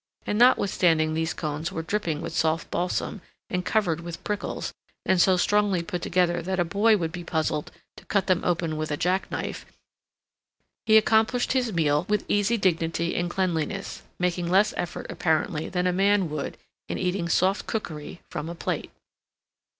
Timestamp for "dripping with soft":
1.83-2.71